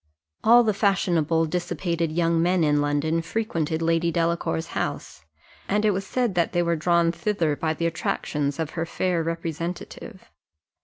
[0.43, 5.25] All the fashionable dissipated young men in London frequented Lady Delacour's house,
[5.69, 9.21] and it was said that they were drawn thither by the attractions of her fair
[9.21, 10.31] representative.